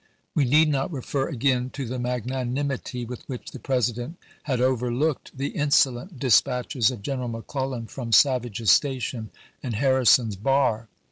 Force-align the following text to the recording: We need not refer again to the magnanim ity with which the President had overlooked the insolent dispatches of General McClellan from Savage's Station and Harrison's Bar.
We 0.33 0.45
need 0.45 0.67
not 0.69 0.91
refer 0.91 1.27
again 1.27 1.69
to 1.75 1.85
the 1.85 1.99
magnanim 1.99 2.71
ity 2.71 3.05
with 3.05 3.21
which 3.29 3.51
the 3.51 3.59
President 3.59 4.17
had 4.41 4.59
overlooked 4.59 5.37
the 5.37 5.49
insolent 5.49 6.17
dispatches 6.19 6.89
of 6.89 7.03
General 7.03 7.27
McClellan 7.27 7.85
from 7.85 8.11
Savage's 8.11 8.71
Station 8.71 9.29
and 9.61 9.75
Harrison's 9.75 10.37
Bar. 10.37 10.87